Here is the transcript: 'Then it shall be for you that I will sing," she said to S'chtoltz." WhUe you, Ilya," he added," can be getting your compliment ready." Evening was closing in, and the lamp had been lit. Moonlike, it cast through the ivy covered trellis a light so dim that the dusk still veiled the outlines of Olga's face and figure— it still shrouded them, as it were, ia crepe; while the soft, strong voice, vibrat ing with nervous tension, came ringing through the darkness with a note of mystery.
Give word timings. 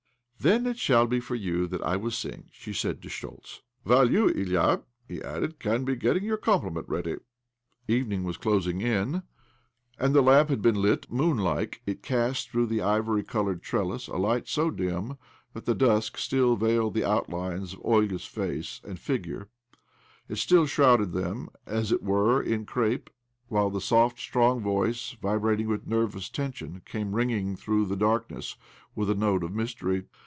'Then 0.51 0.65
it 0.65 0.79
shall 0.79 1.05
be 1.05 1.19
for 1.19 1.35
you 1.35 1.67
that 1.67 1.83
I 1.83 1.97
will 1.97 2.09
sing," 2.09 2.47
she 2.51 2.73
said 2.73 2.99
to 3.03 3.09
S'chtoltz." 3.09 3.59
WhUe 3.85 4.11
you, 4.11 4.29
Ilya," 4.29 4.81
he 5.07 5.21
added," 5.21 5.59
can 5.59 5.85
be 5.85 5.95
getting 5.95 6.23
your 6.23 6.37
compliment 6.37 6.89
ready." 6.89 7.17
Evening 7.87 8.23
was 8.23 8.37
closing 8.37 8.81
in, 8.81 9.21
and 9.99 10.15
the 10.15 10.23
lamp 10.23 10.49
had 10.49 10.63
been 10.63 10.81
lit. 10.81 11.11
Moonlike, 11.11 11.83
it 11.85 12.01
cast 12.01 12.49
through 12.49 12.65
the 12.65 12.81
ivy 12.81 13.21
covered 13.21 13.61
trellis 13.61 14.07
a 14.07 14.15
light 14.15 14.47
so 14.47 14.71
dim 14.71 15.19
that 15.53 15.65
the 15.65 15.75
dusk 15.75 16.17
still 16.17 16.55
veiled 16.55 16.95
the 16.95 17.05
outlines 17.07 17.73
of 17.73 17.81
Olga's 17.83 18.25
face 18.25 18.81
and 18.83 18.97
figure— 18.99 19.47
it 20.27 20.37
still 20.37 20.65
shrouded 20.65 21.11
them, 21.11 21.49
as 21.67 21.91
it 21.91 22.01
were, 22.01 22.43
ia 22.43 22.63
crepe; 22.65 23.11
while 23.47 23.69
the 23.69 23.79
soft, 23.79 24.17
strong 24.17 24.59
voice, 24.59 25.15
vibrat 25.21 25.59
ing 25.59 25.67
with 25.67 25.85
nervous 25.85 26.29
tension, 26.31 26.81
came 26.83 27.13
ringing 27.15 27.55
through 27.55 27.85
the 27.85 27.95
darkness 27.95 28.55
with 28.95 29.07
a 29.07 29.13
note 29.13 29.43
of 29.43 29.53
mystery. 29.53 30.05